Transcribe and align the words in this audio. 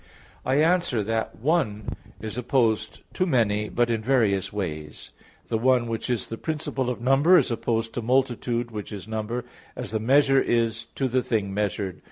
I 0.43 0.55
answer 0.55 1.03
that, 1.03 1.35
"One" 1.35 1.89
is 2.19 2.35
opposed 2.35 3.01
to 3.13 3.27
"many," 3.27 3.69
but 3.69 3.91
in 3.91 4.01
various 4.01 4.51
ways. 4.51 5.11
The 5.45 5.59
one 5.59 5.85
which 5.87 6.09
is 6.09 6.25
the 6.25 6.39
principle 6.39 6.89
of 6.89 6.99
number 7.01 7.37
is 7.37 7.51
opposed 7.51 7.93
to 7.93 8.01
multitude 8.01 8.71
which 8.71 8.91
is 8.91 9.07
number, 9.07 9.45
as 9.75 9.91
the 9.91 9.99
measure 9.99 10.41
is 10.41 10.85
to 10.95 11.07
the 11.07 11.21
thing 11.21 11.53
measured. 11.53 11.99